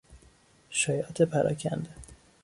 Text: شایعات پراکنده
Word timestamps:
شایعات 0.69 1.21
پراکنده 1.21 1.89